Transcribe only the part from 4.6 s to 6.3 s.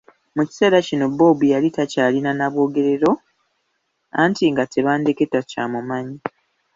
Tebandeke takyamumanyi.